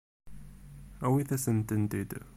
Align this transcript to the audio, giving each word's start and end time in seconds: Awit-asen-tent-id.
Awit-asen-tent-id. 1.05 2.11